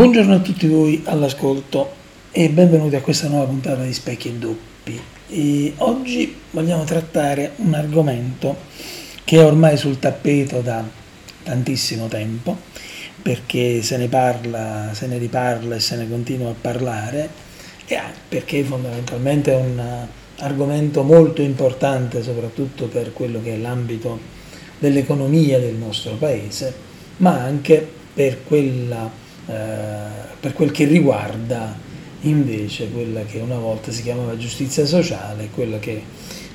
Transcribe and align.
Buongiorno 0.00 0.36
a 0.36 0.38
tutti 0.38 0.66
voi 0.66 1.02
all'ascolto 1.04 1.92
e 2.32 2.48
benvenuti 2.48 2.96
a 2.96 3.02
questa 3.02 3.28
nuova 3.28 3.44
puntata 3.44 3.82
di 3.82 3.92
Specchi 3.92 4.28
e 4.28 4.32
Doppi. 4.32 4.98
E 5.28 5.74
oggi 5.76 6.36
vogliamo 6.52 6.84
trattare 6.84 7.52
un 7.56 7.74
argomento 7.74 8.56
che 9.24 9.36
è 9.36 9.44
ormai 9.44 9.76
sul 9.76 9.98
tappeto 9.98 10.62
da 10.62 10.82
tantissimo 11.42 12.08
tempo 12.08 12.56
perché 13.20 13.82
se 13.82 13.98
ne 13.98 14.08
parla, 14.08 14.88
se 14.94 15.06
ne 15.06 15.18
riparla 15.18 15.74
e 15.74 15.80
se 15.80 15.96
ne 15.96 16.08
continua 16.08 16.48
a 16.48 16.54
parlare 16.58 17.28
e 17.84 18.00
perché 18.26 18.62
fondamentalmente 18.64 19.52
è 19.52 19.56
un 19.56 20.06
argomento 20.38 21.02
molto 21.02 21.42
importante 21.42 22.22
soprattutto 22.22 22.86
per 22.86 23.12
quello 23.12 23.42
che 23.42 23.52
è 23.52 23.58
l'ambito 23.58 24.18
dell'economia 24.78 25.58
del 25.58 25.74
nostro 25.74 26.14
paese, 26.14 26.74
ma 27.18 27.32
anche 27.38 27.86
per 28.14 28.44
quella 28.44 29.19
eh, 29.50 30.28
per 30.38 30.52
quel 30.52 30.70
che 30.70 30.84
riguarda 30.84 31.76
invece 32.22 32.88
quella 32.90 33.24
che 33.24 33.38
una 33.38 33.58
volta 33.58 33.90
si 33.90 34.02
chiamava 34.02 34.36
giustizia 34.36 34.86
sociale, 34.86 35.48
quella 35.52 35.78
che 35.78 36.02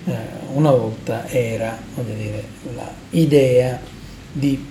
eh, 0.05 0.13
una 0.53 0.71
volta 0.71 1.27
era 1.27 1.77
l'idea 3.09 3.79
di 4.31 4.65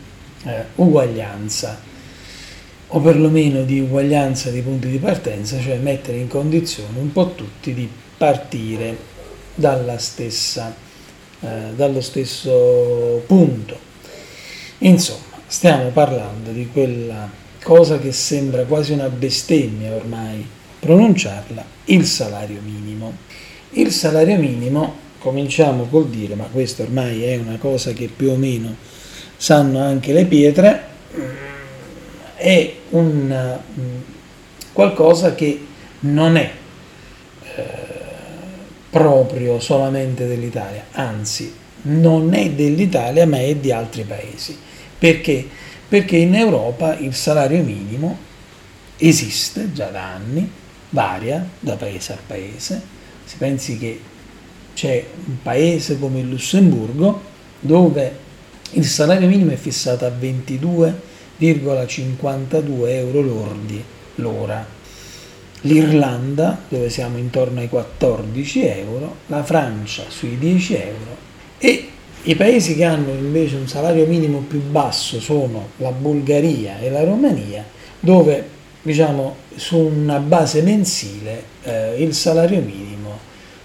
eh, 0.45 0.65
uguaglianza 0.77 1.79
o 2.89 3.01
perlomeno 3.01 3.63
di 3.63 3.81
uguaglianza 3.81 4.51
di 4.51 4.61
punti 4.61 4.89
di 4.89 4.99
partenza, 4.99 5.61
cioè 5.61 5.77
mettere 5.79 6.19
in 6.19 6.29
condizione 6.29 6.99
un 6.99 7.13
po' 7.13 7.35
tutti 7.35 7.75
di 7.75 7.89
partire 8.17 8.97
dalla 9.55 9.99
stessa, 9.99 10.75
eh, 11.41 11.73
dallo 11.75 12.01
stesso 12.01 13.23
punto. 13.27 13.77
Insomma, 14.79 15.41
stiamo 15.47 15.89
parlando 15.91 16.51
di 16.53 16.69
quella 16.73 17.43
cosa 17.65 17.99
che 17.99 18.13
sembra 18.13 18.65
quasi 18.65 18.93
una 18.93 19.09
bestemmia 19.09 19.95
ormai 19.95 20.47
pronunciarla, 20.79 21.65
il 21.87 22.05
salario 22.05 22.61
minimo. 22.63 23.13
Il 23.71 23.91
salario 23.91 24.37
minimo, 24.37 24.95
cominciamo 25.19 25.87
col 25.87 26.09
dire, 26.09 26.35
ma 26.35 26.45
questo 26.45 26.83
ormai 26.83 27.25
è 27.25 27.37
una 27.39 27.57
cosa 27.57 27.93
che 27.93 28.11
più 28.15 28.31
o 28.31 28.37
meno 28.37 28.77
sanno 29.39 29.81
anche 29.81 30.13
le 30.13 30.27
pietre, 30.27 30.83
è 32.37 32.75
un 32.91 33.59
qualcosa 34.73 35.35
che 35.35 35.67
non 36.01 36.37
è 36.37 36.53
eh, 37.57 37.63
proprio 38.91 39.59
solamente 39.59 40.27
dell'Italia, 40.27 40.85
anzi 40.93 41.53
non 41.83 42.35
è 42.35 42.51
dell'Italia 42.51 43.27
ma 43.27 43.39
è 43.39 43.55
di 43.57 43.73
altri 43.73 44.03
paesi. 44.03 44.57
Perché? 44.99 45.49
Perché 45.95 46.17
in 46.17 46.35
Europa 46.35 46.99
il 46.99 47.15
salario 47.15 47.63
minimo 47.63 48.19
esiste 48.97 49.73
già 49.73 49.91
da 49.91 50.15
anni, 50.15 50.51
varia 50.91 51.49
da 51.61 51.77
paese 51.77 52.15
a 52.15 52.19
paese. 52.27 52.83
Si 53.25 53.37
pensi 53.37 53.79
che 53.79 54.01
c'è 54.75 55.07
un 55.27 55.37
paese 55.41 56.01
come 56.01 56.19
il 56.19 56.29
Lussemburgo 56.29 57.23
dove 57.61 58.19
il 58.73 58.85
salario 58.85 59.29
minimo 59.29 59.53
è 59.53 59.57
fissato 59.57 60.05
a 60.05 60.11
22,52 60.11 62.89
euro 62.89 63.21
lordi 63.21 63.81
l'ora. 64.17 64.67
L'Irlanda, 65.61 66.61
dove 66.69 66.91
siamo 66.91 67.19
intorno 67.19 67.61
ai 67.61 67.69
14 67.69 68.67
euro, 68.67 69.19
la 69.27 69.45
Francia 69.45 70.07
sui 70.09 70.37
10 70.39 70.75
euro 70.75 71.17
e 71.59 71.91
i 72.27 72.37
paesi 72.37 72.75
che 72.75 72.85
hanno 72.85 73.11
invece 73.11 73.57
un 73.57 73.69
salario 73.69 74.07
minimo 74.07 74.39
più 74.39 74.63
basso 74.63 75.21
sono 75.21 75.69
la 75.77 75.91
Bulgaria 75.91 76.79
e 76.79 76.91
la 76.91 77.05
Romania, 77.05 77.65
dove 78.01 78.53
diciamo 78.81 79.37
su 79.55 79.79
una 79.79 80.19
base 80.19 80.63
mensile 80.63 81.43
eh, 81.63 82.03
il 82.03 82.15
salario 82.15 82.61
minimo 82.61 83.19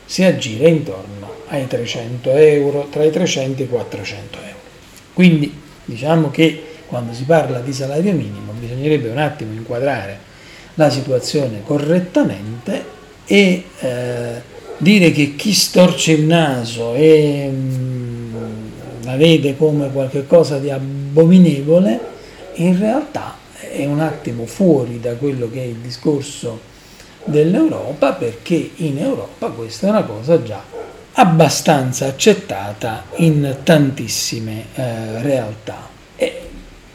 si 0.05 0.23
aggira 0.23 0.67
intorno 0.67 1.29
ai 1.47 1.67
300 1.67 2.31
euro, 2.31 2.87
tra 2.89 3.03
i 3.03 3.11
300 3.11 3.61
e 3.61 3.65
i 3.65 3.69
400 3.69 4.37
euro. 4.37 4.59
Quindi 5.13 5.53
diciamo 5.85 6.29
che 6.29 6.63
quando 6.87 7.13
si 7.13 7.23
parla 7.23 7.59
di 7.59 7.71
salario 7.71 8.11
minimo 8.11 8.51
bisognerebbe 8.59 9.09
un 9.09 9.19
attimo 9.19 9.53
inquadrare 9.53 10.27
la 10.73 10.89
situazione 10.89 11.61
correttamente 11.63 12.83
e 13.25 13.63
eh, 13.79 14.41
dire 14.77 15.11
che 15.11 15.35
chi 15.35 15.53
storce 15.53 16.13
il 16.13 16.23
naso 16.23 16.95
e 16.95 17.51
la 19.09 19.15
vede 19.15 19.57
come 19.57 19.89
qualcosa 19.89 20.59
di 20.59 20.69
abominevole, 20.69 21.99
in 22.55 22.77
realtà 22.77 23.35
è 23.59 23.83
un 23.85 23.99
attimo 24.01 24.45
fuori 24.45 24.99
da 24.99 25.15
quello 25.15 25.49
che 25.49 25.63
è 25.63 25.65
il 25.65 25.77
discorso 25.77 26.59
dell'Europa, 27.23 28.13
perché 28.13 28.71
in 28.75 28.99
Europa 28.99 29.47
questa 29.47 29.87
è 29.87 29.89
una 29.89 30.03
cosa 30.03 30.43
già 30.43 30.63
abbastanza 31.13 32.05
accettata 32.05 33.05
in 33.15 33.57
tantissime 33.63 34.65
eh, 34.75 35.21
realtà. 35.21 35.89
E, 36.15 36.41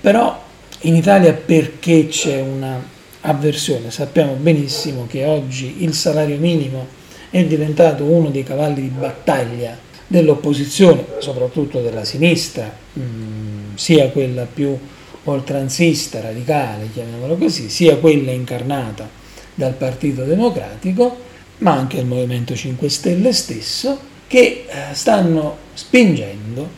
però 0.01 0.41
in 0.83 0.95
Italia 0.95 1.33
perché 1.33 2.07
c'è 2.07 2.41
una 2.41 2.81
avversione? 3.23 3.91
Sappiamo 3.91 4.35
benissimo 4.35 5.07
che 5.09 5.25
oggi 5.25 5.83
il 5.83 5.95
salario 5.95 6.39
minimo 6.39 6.87
è 7.31 7.45
diventato 7.45 8.05
uno 8.05 8.29
dei 8.29 8.45
cavalli 8.45 8.83
di 8.83 8.89
battaglia 8.89 9.77
dell'opposizione, 10.07 11.05
soprattutto 11.19 11.81
della 11.81 12.05
sinistra, 12.05 12.71
mm, 12.99 13.75
sia 13.75 14.09
quella 14.11 14.47
più 14.53 14.77
oltranzista, 15.25 16.21
radicale, 16.21 16.91
chiamiamola 16.93 17.35
così, 17.35 17.69
sia 17.69 17.97
quella 17.97 18.31
incarnata 18.31 19.09
dal 19.55 19.75
Partito 19.75 20.25
Democratico, 20.25 21.17
ma 21.59 21.73
anche 21.73 21.99
il 21.99 22.07
Movimento 22.07 22.55
5 22.55 22.89
Stelle 22.89 23.33
stesso, 23.33 23.99
che 24.27 24.67
eh, 24.67 24.95
stanno 24.95 25.57
spingendo 25.75 26.69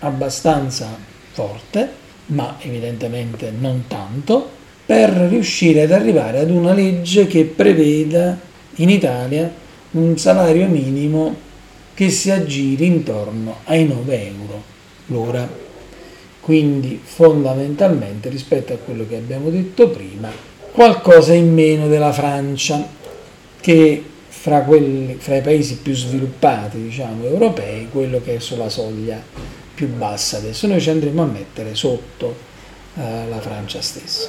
abbastanza 0.00 0.96
forte, 1.32 2.00
ma 2.26 2.56
evidentemente 2.60 3.52
non 3.56 3.84
tanto, 3.86 4.60
per 4.84 5.10
riuscire 5.10 5.82
ad 5.82 5.92
arrivare 5.92 6.40
ad 6.40 6.50
una 6.50 6.72
legge 6.72 7.26
che 7.26 7.44
preveda 7.44 8.38
in 8.76 8.88
Italia 8.88 9.50
un 9.92 10.18
salario 10.18 10.66
minimo 10.66 11.50
che 12.02 12.10
si 12.10 12.32
aggiri 12.32 12.86
intorno 12.86 13.58
ai 13.66 13.86
9 13.86 14.26
euro 14.26 14.62
l'ora. 15.06 15.48
Quindi 16.40 17.00
fondamentalmente 17.00 18.28
rispetto 18.28 18.72
a 18.72 18.76
quello 18.76 19.06
che 19.06 19.14
abbiamo 19.14 19.50
detto 19.50 19.88
prima, 19.88 20.28
qualcosa 20.72 21.32
in 21.32 21.54
meno 21.54 21.86
della 21.86 22.12
Francia, 22.12 22.84
che 23.60 24.02
fra, 24.26 24.62
quelli, 24.62 25.14
fra 25.20 25.36
i 25.36 25.42
paesi 25.42 25.76
più 25.76 25.94
sviluppati, 25.94 26.82
diciamo, 26.82 27.24
europei, 27.24 27.86
quello 27.92 28.20
che 28.20 28.36
è 28.36 28.38
sulla 28.40 28.68
soglia 28.68 29.22
più 29.72 29.86
bassa 29.86 30.38
adesso. 30.38 30.66
Noi 30.66 30.80
ci 30.80 30.90
andremo 30.90 31.22
a 31.22 31.26
mettere 31.26 31.76
sotto 31.76 32.34
eh, 32.96 33.28
la 33.28 33.40
Francia 33.40 33.80
stessa. 33.80 34.28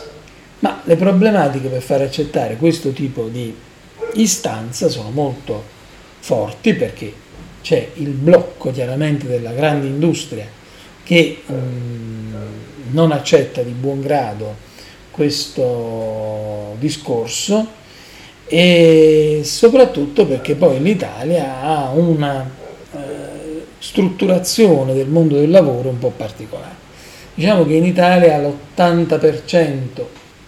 Ma 0.60 0.82
le 0.84 0.96
problematiche 0.96 1.70
per 1.70 1.82
far 1.82 2.02
accettare 2.02 2.58
questo 2.58 2.92
tipo 2.92 3.30
di 3.30 3.52
istanza 4.14 4.90
sono 4.90 5.10
molto 5.10 5.64
forti 6.20 6.76
perché 6.76 7.23
c'è 7.64 7.90
il 7.96 8.10
blocco 8.10 8.72
chiaramente 8.72 9.26
della 9.26 9.54
grande 9.54 9.88
industria 9.88 10.46
che 11.04 11.42
um, 11.48 12.36
non 12.92 13.12
accetta 13.12 13.62
di 13.62 13.72
buon 13.72 14.02
grado 14.02 14.56
questo 15.10 16.76
discorso 16.78 17.82
e 18.46 19.42
soprattutto 19.44 20.26
perché 20.26 20.56
poi 20.56 20.82
l'Italia 20.82 21.62
ha 21.62 21.90
una 21.92 22.50
eh, 22.94 23.66
strutturazione 23.80 24.94
del 24.94 25.08
mondo 25.08 25.40
del 25.40 25.50
lavoro 25.50 25.90
un 25.90 26.00
po' 26.00 26.12
particolare. 26.16 26.82
Diciamo 27.34 27.66
che 27.66 27.74
in 27.74 27.86
Italia 27.86 28.38
l'80%, 28.38 30.04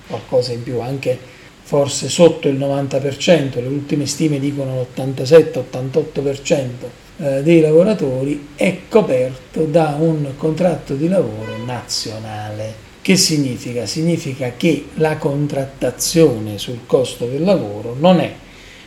qualcosa 0.07 0.51
in 0.51 0.61
più, 0.61 0.81
anche 0.81 1.17
forse 1.63 2.09
sotto 2.09 2.47
il 2.47 2.59
90%, 2.59 3.55
le 3.55 3.67
ultime 3.67 4.05
stime 4.05 4.39
dicono 4.39 4.81
l'87-88%, 4.81 7.03
eh, 7.17 7.43
dei 7.43 7.61
lavoratori 7.61 8.49
è 8.55 8.79
coperto 8.89 9.63
da 9.65 9.95
un 9.99 10.33
contratto 10.37 10.95
di 10.95 11.07
lavoro 11.07 11.57
nazionale. 11.63 12.83
Che 13.01 13.15
significa? 13.15 13.85
Significa 13.85 14.53
che 14.57 14.87
la 14.95 15.17
contrattazione 15.17 16.57
sul 16.57 16.79
costo 16.85 17.25
del 17.27 17.43
lavoro 17.43 17.95
non 17.97 18.19
è 18.19 18.33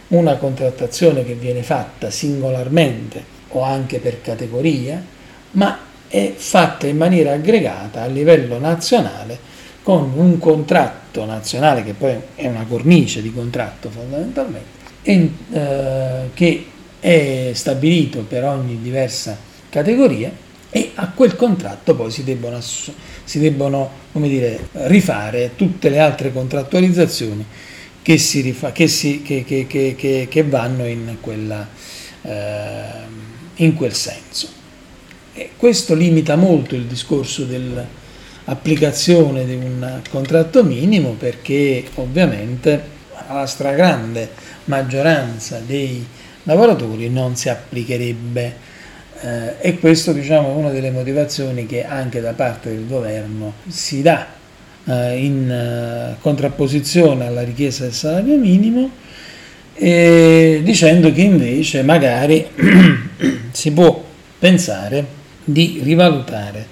una 0.09 0.37
contrattazione 0.37 1.25
che 1.25 1.35
viene 1.35 1.63
fatta 1.63 2.11
singolarmente 2.11 3.37
o 3.51 3.63
anche 3.63 3.99
per 3.99 4.21
categoria, 4.21 5.03
ma 5.53 5.79
è 6.09 6.33
fatta 6.35 6.87
in 6.87 6.97
maniera 6.97 7.33
aggregata 7.33 8.03
a 8.03 8.07
livello 8.07 8.59
nazionale 8.59 9.39
con 9.83 10.13
un 10.15 10.39
contratto 10.39 11.25
nazionale 11.25 11.83
che 11.83 11.95
poi 11.95 12.15
è 12.35 12.47
una 12.47 12.67
cornice 12.69 13.23
di 13.23 13.33
contratto 13.33 13.89
fondamentalmente, 13.89 14.67
e, 15.03 15.31
eh, 15.51 16.31
che 16.35 16.67
è 17.01 17.51
stabilito 17.55 18.23
per 18.23 18.45
ogni 18.45 18.81
diversa 18.81 19.37
categoria 19.69 20.47
e 20.71 20.93
a 20.95 21.11
quel 21.11 21.37
contratto 21.37 21.95
poi 21.95 22.11
si 22.11 22.25
debbono, 22.25 22.61
si 22.61 23.39
debbono 23.39 23.91
dire, 24.13 24.69
rifare 24.73 25.53
tutte 25.57 25.89
le 25.89 25.99
altre 25.99 26.33
contrattualizzazioni 26.33 27.45
che, 28.03 28.19
si 28.19 28.41
rifa, 28.41 28.73
che, 28.73 28.89
si, 28.89 29.23
che, 29.23 30.27
che 30.29 30.43
vanno 30.45 30.87
in, 30.87 31.17
quella, 31.21 31.67
eh, 32.23 32.83
in, 33.57 33.75
quel 33.75 33.95
senso. 33.95 34.49
E 35.35 35.51
questo 35.57 35.95
limita 35.95 36.37
molto 36.37 36.75
il 36.75 36.85
discorso 36.85 37.45
dell'applicazione 37.45 39.47
di 39.47 39.55
un 39.55 40.01
contratto 40.11 40.65
minimo 40.65 41.13
perché 41.13 41.85
ovviamente 41.95 42.97
alla 43.27 43.47
stragrande 43.47 44.31
maggioranza 44.65 45.61
dei 45.65 46.05
lavoratori 46.49 47.11
non 47.11 47.37
si 47.37 47.51
applicherebbe 47.51 48.55
eh, 49.21 49.55
e 49.59 49.79
questo 49.79 50.13
diciamo, 50.13 50.49
è 50.49 50.55
una 50.55 50.71
delle 50.71 50.91
motivazioni 50.91 51.67
che 51.67 51.85
anche 51.85 52.21
da 52.21 52.33
parte 52.33 52.71
del 52.71 52.87
governo 52.87 53.53
si 53.67 54.01
dà 54.01 54.27
eh, 54.85 55.17
in 55.19 55.51
eh, 55.51 56.17
contrapposizione 56.21 57.27
alla 57.27 57.43
richiesta 57.43 57.85
del 57.85 57.93
salario 57.93 58.37
minimo, 58.39 58.91
dicendo 59.75 61.13
che 61.13 61.21
invece 61.21 61.83
magari 61.83 62.45
si 63.53 63.71
può 63.71 64.05
pensare 64.39 65.05
di 65.45 65.81
rivalutare 65.83 66.67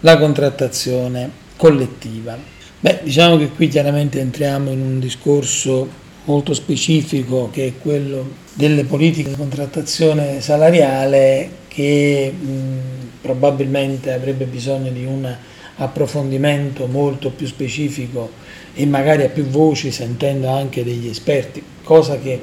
la 0.00 0.18
contrattazione 0.18 1.30
collettiva. 1.56 2.36
Beh, 2.80 3.00
diciamo 3.04 3.38
che 3.38 3.48
qui 3.48 3.68
chiaramente 3.68 4.18
entriamo 4.18 4.70
in 4.70 4.80
un 4.80 4.98
discorso 4.98 6.00
molto 6.24 6.54
specifico 6.54 7.48
che 7.50 7.66
è 7.66 7.72
quello 7.80 8.40
delle 8.54 8.84
politiche 8.84 9.30
di 9.30 9.36
contrattazione 9.36 10.40
salariale 10.40 11.60
che 11.68 12.32
mh, 12.32 13.20
probabilmente 13.22 14.12
avrebbe 14.12 14.44
bisogno 14.44 14.90
di 14.90 15.04
un 15.04 15.34
approfondimento 15.76 16.86
molto 16.86 17.30
più 17.30 17.46
specifico 17.46 18.30
e 18.74 18.86
magari 18.86 19.24
a 19.24 19.28
più 19.28 19.44
voci 19.46 19.90
sentendo 19.90 20.48
anche 20.48 20.84
degli 20.84 21.08
esperti, 21.08 21.62
cosa 21.82 22.18
che 22.18 22.40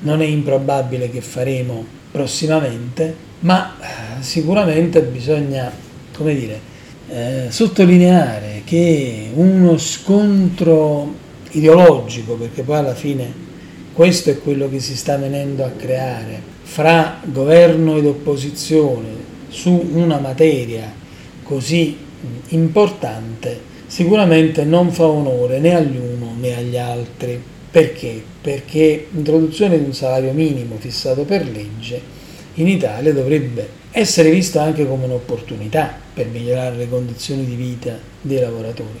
non 0.00 0.22
è 0.22 0.26
improbabile 0.26 1.10
che 1.10 1.20
faremo 1.20 1.84
prossimamente, 2.10 3.14
ma 3.40 3.76
eh, 3.80 4.22
sicuramente 4.22 5.02
bisogna, 5.02 5.70
come 6.12 6.34
dire, 6.34 6.60
eh, 7.08 7.46
sottolineare 7.48 8.62
che 8.64 9.30
uno 9.34 9.76
scontro 9.78 11.28
ideologico, 11.52 12.34
perché 12.34 12.62
poi 12.62 12.76
alla 12.76 12.94
fine 12.94 13.48
questo 13.92 14.30
è 14.30 14.38
quello 14.38 14.68
che 14.68 14.80
si 14.80 14.96
sta 14.96 15.16
venendo 15.16 15.64
a 15.64 15.70
creare 15.70 16.40
fra 16.62 17.20
governo 17.24 17.96
ed 17.96 18.06
opposizione 18.06 19.08
su 19.48 19.88
una 19.92 20.18
materia 20.18 20.92
così 21.42 21.96
importante 22.48 23.68
sicuramente 23.86 24.64
non 24.64 24.92
fa 24.92 25.06
onore 25.06 25.58
né 25.58 25.74
agli 25.74 25.96
uno 25.96 26.34
né 26.38 26.56
agli 26.56 26.76
altri. 26.76 27.42
Perché? 27.70 28.22
Perché 28.40 29.08
l'introduzione 29.10 29.78
di 29.78 29.84
un 29.84 29.92
salario 29.92 30.32
minimo 30.32 30.76
fissato 30.78 31.24
per 31.24 31.44
legge 31.44 32.00
in 32.54 32.68
Italia 32.68 33.12
dovrebbe 33.12 33.78
essere 33.90 34.30
vista 34.30 34.62
anche 34.62 34.86
come 34.86 35.04
un'opportunità 35.04 35.92
per 36.14 36.26
migliorare 36.26 36.76
le 36.76 36.88
condizioni 36.88 37.44
di 37.44 37.54
vita 37.54 37.98
dei 38.20 38.40
lavoratori, 38.40 38.98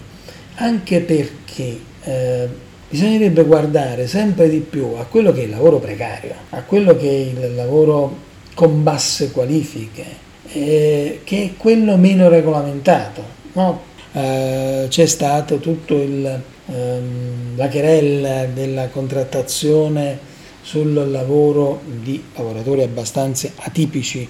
anche 0.56 1.00
perché 1.00 1.78
eh, 2.04 2.48
bisognerebbe 2.88 3.44
guardare 3.44 4.06
sempre 4.06 4.48
di 4.48 4.58
più 4.58 4.94
a 4.98 5.04
quello 5.04 5.32
che 5.32 5.42
è 5.42 5.44
il 5.44 5.50
lavoro 5.50 5.78
precario, 5.78 6.34
a 6.50 6.62
quello 6.62 6.96
che 6.96 7.08
è 7.08 7.44
il 7.46 7.54
lavoro 7.54 8.28
con 8.54 8.82
basse 8.82 9.30
qualifiche, 9.30 10.04
eh, 10.52 11.20
che 11.24 11.42
è 11.42 11.50
quello 11.56 11.96
meno 11.96 12.28
regolamentato. 12.28 13.22
No? 13.52 13.88
Eh, 14.12 14.86
c'è 14.88 15.06
stato 15.06 15.58
tutto 15.58 15.94
il, 15.94 16.42
ehm, 16.66 17.56
la 17.56 17.68
querella 17.68 18.46
della 18.46 18.88
contrattazione 18.88 20.18
sul 20.62 20.92
lavoro 21.10 21.80
di 21.84 22.22
lavoratori 22.34 22.82
abbastanza 22.82 23.50
atipici 23.56 24.28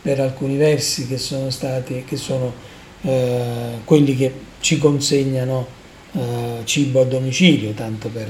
per 0.00 0.20
alcuni 0.20 0.56
versi 0.56 1.06
che 1.06 1.18
sono 1.18 1.50
stati 1.50 2.04
che 2.06 2.16
sono 2.16 2.52
eh, 3.02 3.78
quelli 3.84 4.16
che 4.16 4.32
ci 4.60 4.78
consegnano 4.78 5.66
uh, 6.16 6.64
cibo 6.64 7.02
a 7.02 7.04
domicilio, 7.04 7.72
tanto 7.72 8.08
per, 8.08 8.28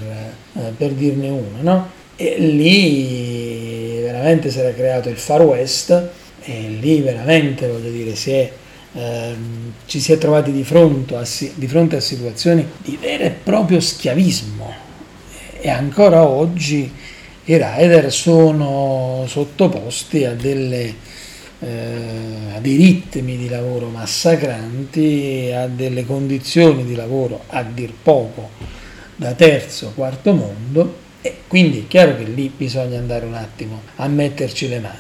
uh, 0.53 0.75
per 0.77 0.93
dirne 0.93 1.29
uno, 1.29 1.61
no? 1.61 1.91
E 2.17 2.37
lì 2.39 4.01
veramente 4.01 4.51
si 4.51 4.59
era 4.59 4.73
creato 4.73 5.09
il 5.09 5.17
Far 5.17 5.43
West 5.43 6.09
e 6.43 6.77
lì 6.81 7.01
veramente, 7.01 7.67
voglio 7.67 7.91
dire, 7.91 8.15
si 8.15 8.31
è, 8.33 8.51
ehm, 8.95 9.73
ci 9.87 10.01
si 10.01 10.13
è 10.13 10.19
trovati 10.19 10.53
di 10.53 10.65
fronte, 10.65 11.17
a, 11.17 11.27
di 11.55 11.67
fronte 11.67 11.97
a 11.97 12.01
situazioni 12.01 12.67
di 12.79 12.97
vero 13.01 13.25
e 13.25 13.31
proprio 13.31 13.81
schiavismo 13.81 14.85
e 15.67 15.71
ancora 15.71 16.25
oggi 16.25 16.93
i 17.45 17.57
rider 17.57 18.13
sono 18.13 19.25
sottoposti 19.27 20.25
a 20.25 20.33
delle 20.33 20.95
eh, 21.61 22.55
a 22.55 22.61
dei 22.61 22.77
ritmi 22.77 23.37
di 23.37 23.49
lavoro 23.49 23.89
massacranti, 23.89 25.51
a 25.55 25.67
delle 25.67 26.05
condizioni 26.05 26.85
di 26.85 26.95
lavoro 26.95 27.45
a 27.49 27.63
dir 27.63 27.93
poco 28.03 28.51
da 29.17 29.33
terzo, 29.33 29.93
quarto 29.95 30.33
mondo 30.35 31.05
e 31.23 31.39
quindi 31.47 31.81
è 31.81 31.87
chiaro 31.87 32.17
che 32.17 32.25
lì 32.25 32.53
bisogna 32.55 32.99
andare 32.99 33.25
un 33.25 33.35
attimo 33.35 33.83
a 33.97 34.07
metterci 34.09 34.69
le 34.69 34.81
mani. 34.81 34.99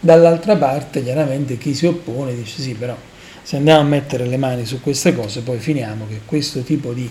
Dall'altra 0.00 0.56
parte 0.56 1.02
chiaramente 1.02 1.58
chi 1.58 1.74
si 1.74 1.86
oppone 1.86 2.34
dice 2.34 2.62
sì 2.62 2.74
però 2.74 2.96
se 3.42 3.56
andiamo 3.56 3.80
a 3.80 3.84
mettere 3.84 4.26
le 4.26 4.36
mani 4.36 4.64
su 4.64 4.80
queste 4.80 5.14
cose 5.14 5.40
poi 5.40 5.58
finiamo 5.58 6.06
che 6.06 6.20
questo 6.24 6.60
tipo 6.60 6.92
di 6.92 7.08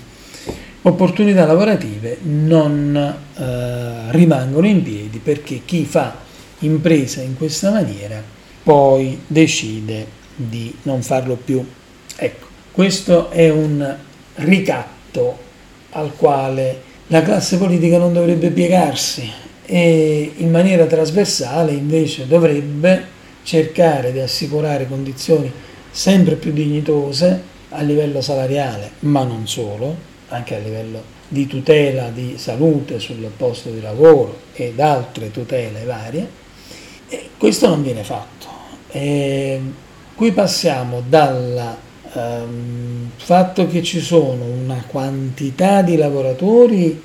opportunità 0.83 1.45
lavorative 1.45 2.19
non 2.21 2.95
eh, 3.35 4.11
rimangono 4.11 4.67
in 4.67 4.81
piedi 4.83 5.19
perché 5.19 5.61
chi 5.65 5.83
fa 5.83 6.15
impresa 6.59 7.21
in 7.21 7.35
questa 7.35 7.71
maniera 7.71 8.35
poi 8.67 9.21
decide 9.25 10.05
di 10.35 10.75
non 10.81 11.01
farlo 11.01 11.35
più. 11.35 11.65
Ecco, 12.17 12.47
questo 12.73 13.29
è 13.29 13.49
un 13.49 13.95
ricatto 14.35 15.37
al 15.91 16.13
quale 16.17 16.81
la 17.07 17.21
classe 17.21 17.55
politica 17.55 17.97
non 17.97 18.11
dovrebbe 18.11 18.49
piegarsi 18.49 19.31
e 19.63 20.33
in 20.35 20.51
maniera 20.51 20.85
trasversale 20.85 21.71
invece 21.71 22.27
dovrebbe 22.27 23.05
cercare 23.43 24.11
di 24.11 24.19
assicurare 24.19 24.85
condizioni 24.85 25.49
sempre 25.89 26.35
più 26.35 26.51
dignitose 26.51 27.41
a 27.69 27.81
livello 27.81 28.19
salariale, 28.19 28.91
ma 28.99 29.23
non 29.23 29.47
solo, 29.47 29.95
anche 30.27 30.55
a 30.55 30.59
livello 30.59 31.01
di 31.29 31.47
tutela 31.47 32.09
di 32.09 32.33
salute 32.37 32.99
sul 32.99 33.31
posto 33.37 33.69
di 33.69 33.79
lavoro 33.79 34.37
ed 34.51 34.77
altre 34.81 35.31
tutele 35.31 35.85
varie. 35.85 36.27
E 37.07 37.29
questo 37.37 37.69
non 37.69 37.81
viene 37.81 38.03
fatto. 38.03 38.36
E 38.89 39.61
qui 40.15 40.31
passiamo 40.31 41.03
dal 41.07 41.75
um, 42.13 43.09
fatto 43.15 43.67
che 43.67 43.83
ci 43.83 43.99
sono 43.99 44.45
una 44.45 44.83
quantità 44.87 45.81
di 45.81 45.97
lavoratori 45.97 47.01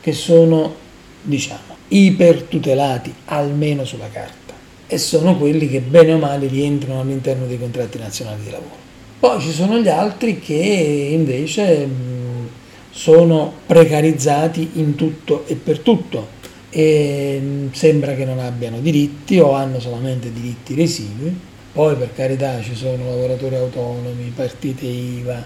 che 0.00 0.12
sono, 0.12 0.74
diciamo, 1.22 1.76
ipertutelati, 1.88 3.12
almeno 3.26 3.84
sulla 3.84 4.08
carta, 4.10 4.54
e 4.86 4.98
sono 4.98 5.36
quelli 5.36 5.68
che 5.68 5.80
bene 5.80 6.14
o 6.14 6.18
male 6.18 6.46
rientrano 6.46 7.00
all'interno 7.00 7.46
dei 7.46 7.58
contratti 7.58 7.98
nazionali 7.98 8.42
di 8.44 8.50
lavoro. 8.50 8.84
Poi 9.18 9.40
ci 9.40 9.52
sono 9.52 9.78
gli 9.78 9.88
altri 9.88 10.38
che 10.38 10.54
invece 10.54 11.86
mh, 11.86 12.48
sono 12.90 13.52
precarizzati 13.66 14.70
in 14.74 14.94
tutto 14.94 15.44
e 15.46 15.54
per 15.54 15.80
tutto 15.80 16.34
e 16.70 17.38
mm, 17.40 17.68
sembra 17.72 18.14
che 18.14 18.24
non 18.24 18.38
abbiano 18.38 18.80
diritti 18.80 19.38
o 19.38 19.52
hanno 19.52 19.80
solamente 19.80 20.32
diritti 20.32 20.74
residui. 20.74 21.34
Poi 21.72 21.94
per 21.96 22.14
carità 22.14 22.60
ci 22.62 22.74
sono 22.74 23.04
lavoratori 23.04 23.54
autonomi, 23.54 24.32
partite 24.34 24.86
IVA, 24.86 25.44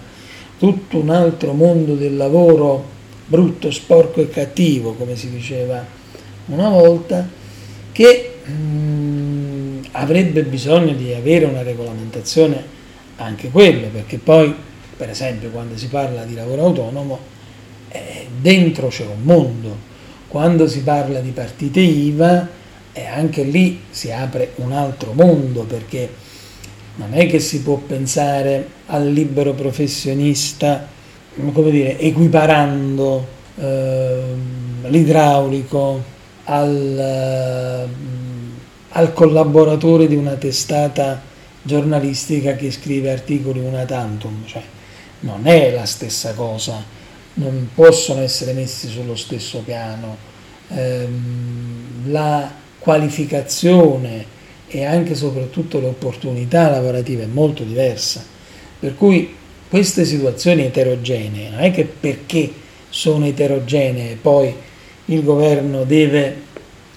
tutto 0.57 0.97
un 0.97 1.09
altro 1.09 1.53
mondo 1.53 1.95
del 1.95 2.15
lavoro 2.15 2.99
brutto, 3.25 3.69
sporco 3.69 4.21
e 4.21 4.29
cattivo, 4.29 4.93
come 4.93 5.15
si 5.15 5.29
diceva 5.29 5.85
una 6.47 6.69
volta, 6.69 7.27
che 7.91 8.35
mh, 8.45 8.51
mm, 8.51 9.79
avrebbe 9.91 10.43
bisogno 10.43 10.93
di 10.93 11.13
avere 11.13 11.45
una 11.45 11.63
regolamentazione 11.63 12.79
anche 13.17 13.49
quello, 13.49 13.87
perché 13.87 14.17
poi, 14.17 14.53
per 14.95 15.09
esempio, 15.09 15.49
quando 15.49 15.77
si 15.77 15.87
parla 15.87 16.23
di 16.23 16.33
lavoro 16.33 16.65
autonomo, 16.65 17.19
eh, 17.89 18.27
dentro 18.39 18.87
c'è 18.87 19.05
un 19.05 19.21
mondo 19.21 19.89
quando 20.31 20.65
si 20.65 20.81
parla 20.81 21.19
di 21.19 21.31
partite 21.31 21.81
IVA, 21.81 22.47
eh, 22.93 23.05
anche 23.05 23.43
lì 23.43 23.81
si 23.89 24.13
apre 24.13 24.53
un 24.55 24.71
altro 24.71 25.11
mondo 25.11 25.63
perché 25.63 26.09
non 26.95 27.13
è 27.13 27.27
che 27.27 27.41
si 27.41 27.61
può 27.61 27.75
pensare 27.75 28.65
al 28.85 29.11
libero 29.11 29.51
professionista, 29.51 30.87
come 31.51 31.69
dire, 31.69 31.99
equiparando 31.99 33.27
eh, 33.59 34.21
l'idraulico 34.83 36.01
al, 36.45 36.97
eh, 36.97 37.87
al 38.87 39.11
collaboratore 39.11 40.07
di 40.07 40.15
una 40.15 40.35
testata 40.35 41.21
giornalistica 41.61 42.55
che 42.55 42.71
scrive 42.71 43.11
articoli 43.11 43.59
una 43.59 43.83
tantum, 43.83 44.45
cioè 44.45 44.63
non 45.21 45.45
è 45.45 45.73
la 45.73 45.85
stessa 45.85 46.33
cosa, 46.35 46.81
non 47.35 47.69
possono 47.73 48.21
essere 48.21 48.53
messi 48.53 48.87
sullo 48.87 49.15
stesso 49.15 49.59
piano. 49.59 50.17
Ehm, 50.69 52.11
la 52.11 52.51
qualificazione 52.79 54.39
e 54.67 54.85
anche 54.85 55.11
e 55.11 55.15
soprattutto 55.15 55.79
l'opportunità 55.79 56.69
lavorativa 56.69 57.23
è 57.23 57.27
molto 57.27 57.63
diversa. 57.63 58.23
Per 58.79 58.95
cui 58.95 59.35
queste 59.69 60.05
situazioni 60.05 60.63
eterogenee, 60.63 61.49
non 61.49 61.59
è 61.59 61.71
che 61.71 61.85
perché 61.85 62.51
sono 62.89 63.25
eterogenee 63.25 64.15
poi 64.15 64.53
il 65.05 65.23
governo 65.23 65.83
deve 65.83 66.41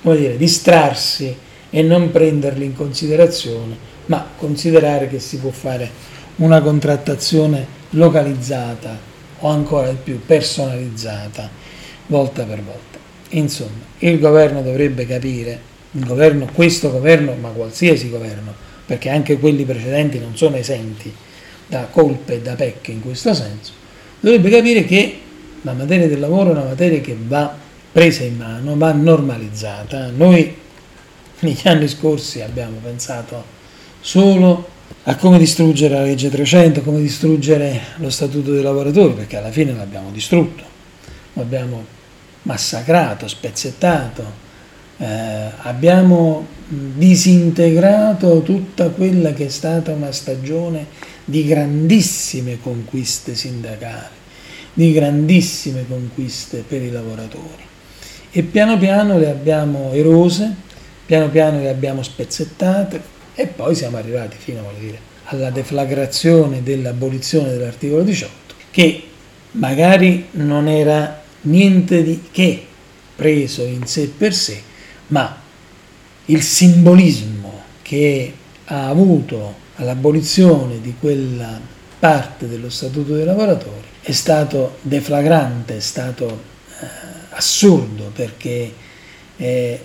dire, 0.03 0.37
distrarsi 0.37 1.35
e 1.71 1.83
non 1.83 2.11
prenderli 2.11 2.65
in 2.65 2.75
considerazione, 2.75 3.77
ma 4.07 4.27
considerare 4.37 5.09
che 5.09 5.19
si 5.19 5.39
può 5.39 5.51
fare 5.51 5.91
una 6.37 6.61
contrattazione 6.61 7.67
localizzata 7.91 9.13
o 9.45 9.49
ancora 9.49 9.91
di 9.91 9.99
più 10.03 10.25
personalizzata 10.25 11.51
volta 12.07 12.45
per 12.45 12.63
volta. 12.63 12.99
Insomma, 13.31 13.85
il 13.99 14.19
governo 14.19 14.63
dovrebbe 14.63 15.07
capire, 15.07 15.61
governo, 15.91 16.49
questo 16.53 16.91
governo, 16.91 17.35
ma 17.35 17.51
qualsiasi 17.51 18.09
governo, 18.09 18.55
perché 18.87 19.11
anche 19.11 19.39
quelli 19.39 19.65
precedenti 19.65 20.19
non 20.19 20.35
sono 20.35 20.57
esenti 20.57 21.13
da 21.67 21.87
colpe 21.91 22.35
e 22.35 22.41
da 22.41 22.55
pecche 22.55 22.93
in 22.93 23.03
questo 23.03 23.35
senso, 23.35 23.73
dovrebbe 24.19 24.49
capire 24.49 24.85
che 24.87 25.21
la 25.61 25.73
materia 25.73 26.09
del 26.09 26.21
lavoro 26.21 26.51
è 26.51 26.53
una 26.53 26.65
materia 26.65 27.01
che 27.01 27.17
va 27.27 27.55
presa 27.93 28.25
in 28.25 28.37
mano, 28.37 28.77
va 28.77 28.93
normalizzata. 28.93 30.11
Noi 30.15 30.57
negli 31.41 31.69
anni 31.69 31.89
scorsi 31.89 32.41
abbiamo 32.41 32.79
pensato 32.83 33.45
solo 34.01 34.73
a 35.07 35.17
come 35.17 35.39
distruggere 35.39 35.95
la 35.95 36.03
legge 36.03 36.31
300, 36.31 36.81
come 36.81 37.01
distruggere 37.01 37.81
lo 37.97 38.09
statuto 38.09 38.53
dei 38.53 38.63
lavoratori, 38.63 39.13
perché 39.13 39.37
alla 39.37 39.51
fine 39.51 39.75
l'abbiamo 39.75 40.11
distrutto, 40.11 40.63
l'abbiamo 41.35 41.85
massacrato, 42.43 43.29
spezzettato, 43.29 44.43
eh, 44.97 45.51
abbiamo 45.63 46.47
disintegrato 46.67 48.41
tutta 48.43 48.89
quella 48.89 49.35
che 49.35 49.47
è 49.47 49.51
stata 49.51 49.93
una 49.93 50.13
stagione 50.13 50.87
di 51.25 51.45
grandissime 51.45 52.59
conquiste 52.61 53.35
sindacali, 53.35 54.15
di 54.73 54.93
grandissime 54.93 55.85
conquiste 55.87 56.65
per 56.67 56.81
i 56.81 56.91
lavoratori. 56.91 57.63
E 58.31 58.43
piano 58.43 58.79
piano 58.79 59.19
le 59.19 59.29
abbiamo 59.31 59.93
erose, 59.93 60.53
piano 61.05 61.29
piano 61.29 61.61
le 61.61 61.69
abbiamo 61.69 62.03
spezzettate 62.03 63.13
e 63.35 63.47
poi 63.47 63.75
siamo 63.75 63.97
arrivati 63.97 64.37
fino 64.39 64.63
dire, 64.79 64.99
alla 65.25 65.51
deflagrazione 65.51 66.63
dell'abolizione 66.63 67.51
dell'articolo 67.51 68.03
18, 68.03 68.55
che 68.71 69.09
magari 69.53 70.29
non 70.33 70.69
era 70.69 71.23
niente 71.43 72.03
di 72.03 72.25
che 72.31 72.67
preso 73.17 73.63
in 73.63 73.87
sé 73.87 74.09
per 74.09 74.35
sé, 74.35 74.61
ma 75.09 75.41
il 76.27 76.43
simbolismo 76.43 77.63
che 77.83 78.33
ha 78.67 78.89
avuto 78.89 79.63
all'abolizione 79.77 80.81
di 80.81 80.95
quella 80.99 81.61
parte 81.99 82.49
dello 82.49 82.71
Statuto 82.71 83.15
dei 83.15 83.25
lavoratori 83.25 83.93
è 84.01 84.13
stato 84.13 84.77
deflagrante, 84.83 85.79
è 85.79 85.81
stato 85.81 86.43
eh, 86.81 86.87
assurdo 87.31 88.11
perché 88.15 88.73
eh, 89.37 89.81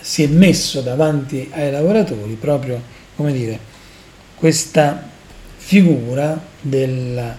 si 0.00 0.24
è 0.24 0.26
messo 0.26 0.80
davanti 0.80 1.48
ai 1.52 1.70
lavoratori 1.70 2.34
proprio 2.34 2.80
come 3.16 3.32
dire 3.32 3.58
questa 4.34 5.08
figura 5.56 6.40
del 6.60 7.36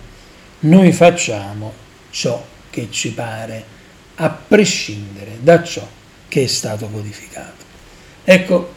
noi 0.59 0.91
facciamo 0.93 1.73
ciò 2.09 2.41
che 2.69 2.87
ci 2.89 3.11
pare 3.11 3.63
a 4.15 4.29
prescindere 4.29 5.37
da 5.41 5.61
ciò 5.63 5.85
che 6.27 6.43
è 6.43 6.47
stato 6.47 6.87
codificato. 6.87 7.63
Ecco, 8.23 8.73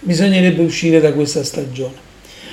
bisognerebbe 0.00 0.62
uscire 0.62 1.00
da 1.00 1.12
questa 1.12 1.42
stagione. 1.42 2.02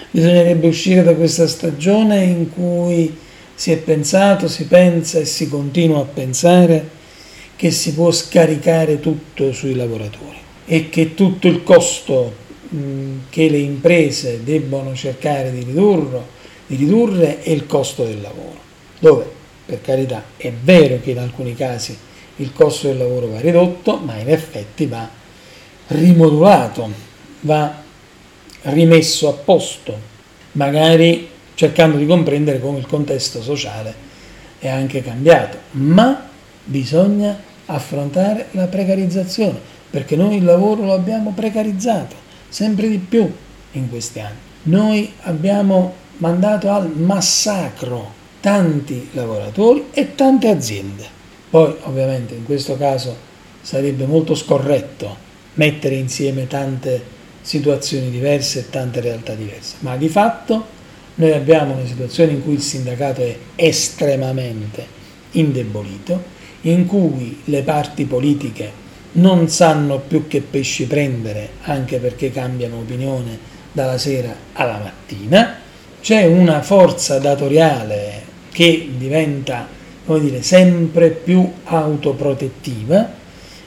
Bisognerebbe 0.10 0.68
uscire 0.68 1.04
da 1.04 1.14
questa 1.14 1.48
stagione 1.48 2.24
in 2.24 2.52
cui 2.52 3.16
si 3.54 3.72
è 3.72 3.78
pensato, 3.78 4.48
si 4.48 4.66
pensa 4.66 5.20
e 5.20 5.26
si 5.26 5.48
continua 5.48 6.02
a 6.02 6.06
pensare 6.06 6.90
che 7.62 7.70
si 7.70 7.94
può 7.94 8.10
scaricare 8.10 9.00
tutto 9.00 9.54
sui 9.54 9.76
lavoratori 9.76 10.40
e 10.66 10.90
che 10.90 11.14
tutto 11.14 11.48
il 11.48 11.62
costo 11.62 12.34
mh, 12.68 13.18
che 13.30 13.50
le 13.50 13.60
imprese 13.60 14.44
debbono 14.44 14.96
cercare 14.96 15.52
di, 15.52 15.62
ridurre, 15.64 16.24
di 16.66 16.76
ridurre 16.76 17.40
è 17.44 17.52
il 17.52 17.68
costo 17.68 18.04
del 18.04 18.20
lavoro, 18.20 18.58
dove? 18.98 19.30
Per 19.64 19.80
carità 19.80 20.24
è 20.38 20.52
vero 20.52 21.00
che 21.04 21.12
in 21.12 21.20
alcuni 21.20 21.54
casi 21.54 21.96
il 22.38 22.52
costo 22.52 22.88
del 22.88 22.98
lavoro 22.98 23.28
va 23.28 23.40
ridotto, 23.40 23.98
ma 23.98 24.18
in 24.18 24.32
effetti 24.32 24.88
va 24.88 25.08
rimodulato, 25.90 26.90
va 27.42 27.80
rimesso 28.64 29.30
a 29.30 29.34
posto, 29.34 29.96
magari 30.54 31.30
cercando 31.54 31.98
di 31.98 32.08
comprendere 32.08 32.60
come 32.60 32.80
il 32.80 32.88
contesto 32.88 33.40
sociale 33.44 33.94
è 34.58 34.68
anche 34.68 35.04
cambiato, 35.04 35.60
ma 35.74 36.28
bisogna 36.64 37.50
affrontare 37.74 38.48
la 38.52 38.68
precarizzazione, 38.68 39.60
perché 39.90 40.16
noi 40.16 40.38
il 40.38 40.44
lavoro 40.44 40.84
lo 40.84 40.94
abbiamo 40.94 41.32
precarizzato 41.32 42.16
sempre 42.50 42.90
di 42.90 42.98
più 42.98 43.32
in 43.74 43.90
questi 43.90 44.20
anni. 44.20 44.38
Noi 44.64 45.12
abbiamo 45.22 45.94
mandato 46.18 46.70
al 46.72 46.90
massacro 46.90 48.20
tanti 48.40 49.10
lavoratori 49.14 49.88
e 49.92 50.16
tante 50.16 50.50
aziende. 50.50 51.06
Poi 51.50 51.76
ovviamente 51.84 52.34
in 52.36 52.46
questo 52.46 52.78
caso 52.78 53.16
sarebbe 53.62 54.06
molto 54.06 54.36
scorretto 54.36 55.30
mettere 55.56 55.96
insieme 55.96 56.48
tante 56.48 57.20
situazioni 57.42 58.10
diverse 58.10 58.60
e 58.60 58.70
tante 58.70 59.02
realtà 59.02 59.34
diverse, 59.34 59.76
ma 59.80 59.96
di 59.98 60.10
fatto 60.10 60.80
noi 61.16 61.32
abbiamo 61.34 61.74
una 61.74 61.86
situazione 61.86 62.32
in 62.32 62.44
cui 62.44 62.54
il 62.54 62.62
sindacato 62.62 63.22
è 63.22 63.38
estremamente 63.56 65.00
indebolito 65.32 66.40
in 66.62 66.86
cui 66.86 67.42
le 67.46 67.64
parti 67.64 68.06
politiche 68.06 68.80
non 69.14 69.50
sanno 69.50 70.00
più 70.00 70.28
che 70.28 70.42
pesci 70.42 70.86
prendere, 70.86 71.50
anche 71.64 71.98
perché 71.98 72.32
cambiano 72.32 72.78
opinione 72.78 73.38
dalla 73.72 73.98
sera 73.98 74.34
alla 74.54 74.80
mattina, 74.82 75.58
c'è 76.02 76.26
una 76.26 76.62
forza 76.62 77.20
datoriale 77.20 78.24
che 78.52 78.90
diventa, 78.98 79.68
dire, 80.06 80.42
sempre 80.42 81.10
più 81.10 81.50
autoprotettiva, 81.64 83.14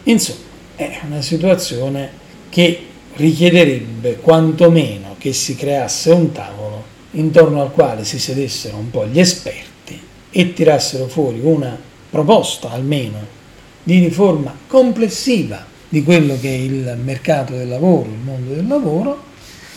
insomma 0.05 0.39
è 0.77 1.01
una 1.07 1.23
situazione 1.23 2.11
che 2.51 2.87
richiederebbe 3.15 4.17
quantomeno 4.17 5.15
che 5.19 5.33
si 5.33 5.55
creasse 5.57 6.11
un 6.11 6.33
tavolo 6.33 6.85
intorno 7.13 7.63
al 7.63 7.71
quale 7.71 8.05
si 8.05 8.19
sedessero 8.19 8.77
un 8.77 8.91
po' 8.91 9.07
gli 9.07 9.21
esperti 9.21 10.01
e 10.31 10.53
tirassero 10.53 11.07
fuori 11.07 11.39
una 11.41 11.79
proposta 12.15 12.71
almeno 12.71 13.19
di 13.83 13.99
riforma 13.99 14.55
complessiva 14.69 15.67
di 15.89 16.05
quello 16.05 16.39
che 16.41 16.49
è 16.49 16.59
il 16.59 16.97
mercato 17.03 17.55
del 17.55 17.67
lavoro, 17.67 18.09
il 18.09 18.23
mondo 18.23 18.55
del 18.55 18.69
lavoro, 18.69 19.21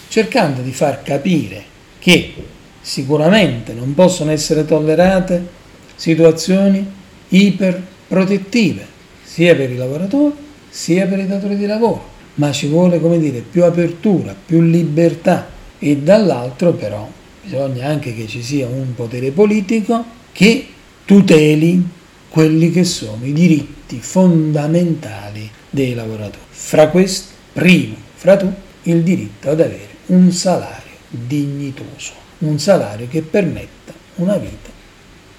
cercando 0.08 0.62
di 0.62 0.72
far 0.72 1.01
capire 1.01 1.63
che 1.98 2.36
sicuramente 2.79 3.74
non 3.74 3.96
possono 3.96 4.29
essere 4.29 4.65
tollerate 4.65 5.48
situazioni 5.96 6.88
iperprotettive, 7.29 8.86
sia 9.24 9.56
per 9.56 9.72
i 9.72 9.75
lavoratori 9.75 10.36
sia 10.70 11.08
per 11.08 11.17
i 11.17 11.25
datori 11.25 11.58
di 11.58 11.65
lavoro, 11.65 12.08
ma 12.36 12.51
ci 12.51 12.67
vuole, 12.67 13.00
come 13.01 13.17
dire, 13.17 13.39
più 13.39 13.63
apertura, 13.63 14.36
più 14.46 14.62
libertà. 14.62 15.48
E 15.79 15.98
dall'altro 15.98 16.74
però 16.74 17.10
bisogna 17.41 17.88
anche 17.88 18.13
che 18.13 18.27
ci 18.27 18.44
sia 18.44 18.67
un 18.67 18.94
potere 18.94 19.32
politico 19.32 20.06
che 20.32 20.67
tuteli 21.03 21.96
quelli 22.29 22.72
che 22.72 22.84
sono 22.84 23.25
i 23.25 23.34
diritti 23.34 24.00
fondamentali 24.00 25.50
dei 25.69 25.93
lavoratori. 25.93 26.46
Fra 26.50 26.89
questi, 26.89 27.34
primo 27.53 27.96
fra 28.15 28.36
tutti, 28.36 28.89
il 28.89 29.03
diritto 29.03 29.51
ad 29.51 29.62
avere 29.62 29.89
un 30.07 30.31
salario 30.31 30.96
dignitoso, 31.10 32.13
un 32.39 32.60
salario 32.60 33.07
che 33.07 33.22
permetta 33.22 33.93
una 34.15 34.38
vita 34.38 34.69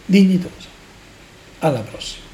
dignitosa. 0.04 0.68
Alla 1.58 1.80
prossima. 1.80 2.27